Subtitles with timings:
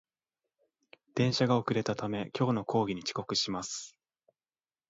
[1.13, 3.95] 電車が遅れたため、今日の講義に遅刻します